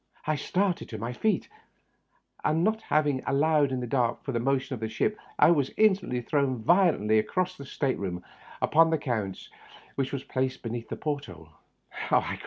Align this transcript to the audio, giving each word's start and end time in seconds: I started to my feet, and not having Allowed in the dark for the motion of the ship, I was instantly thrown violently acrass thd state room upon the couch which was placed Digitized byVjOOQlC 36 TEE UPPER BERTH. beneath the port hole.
I 0.25 0.35
started 0.35 0.89
to 0.89 0.97
my 0.97 1.13
feet, 1.13 1.47
and 2.43 2.63
not 2.63 2.81
having 2.81 3.21
Allowed 3.27 3.71
in 3.71 3.81
the 3.81 3.85
dark 3.85 4.23
for 4.23 4.31
the 4.31 4.39
motion 4.39 4.73
of 4.73 4.79
the 4.79 4.89
ship, 4.89 5.15
I 5.37 5.51
was 5.51 5.69
instantly 5.77 6.21
thrown 6.23 6.57
violently 6.63 7.21
acrass 7.21 7.55
thd 7.55 7.67
state 7.67 7.99
room 7.99 8.23
upon 8.63 8.89
the 8.89 8.97
couch 8.97 9.51
which 9.93 10.11
was 10.11 10.23
placed 10.23 10.63
Digitized 10.63 10.87
byVjOOQlC 10.87 10.87
36 10.89 10.89
TEE 10.89 10.95
UPPER 10.95 10.95
BERTH. 10.95 11.19
beneath 11.19 12.09
the 12.09 12.13
port 12.15 12.19
hole. 12.19 12.29